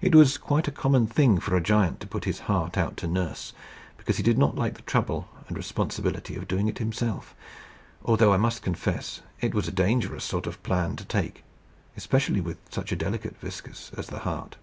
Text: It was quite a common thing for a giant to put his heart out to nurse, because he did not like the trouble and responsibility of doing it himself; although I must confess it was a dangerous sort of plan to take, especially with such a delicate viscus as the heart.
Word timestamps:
It 0.00 0.12
was 0.12 0.38
quite 0.38 0.66
a 0.66 0.72
common 0.72 1.06
thing 1.06 1.38
for 1.38 1.54
a 1.56 1.60
giant 1.62 2.00
to 2.00 2.08
put 2.08 2.24
his 2.24 2.40
heart 2.50 2.76
out 2.76 2.96
to 2.96 3.06
nurse, 3.06 3.52
because 3.96 4.16
he 4.16 4.22
did 4.24 4.36
not 4.36 4.56
like 4.56 4.74
the 4.74 4.82
trouble 4.82 5.28
and 5.46 5.56
responsibility 5.56 6.34
of 6.34 6.48
doing 6.48 6.66
it 6.66 6.78
himself; 6.78 7.32
although 8.04 8.32
I 8.32 8.38
must 8.38 8.62
confess 8.62 9.20
it 9.40 9.54
was 9.54 9.68
a 9.68 9.70
dangerous 9.70 10.24
sort 10.24 10.48
of 10.48 10.60
plan 10.64 10.96
to 10.96 11.04
take, 11.04 11.44
especially 11.96 12.40
with 12.40 12.58
such 12.70 12.90
a 12.90 12.96
delicate 12.96 13.36
viscus 13.38 13.92
as 13.96 14.08
the 14.08 14.18
heart. 14.26 14.56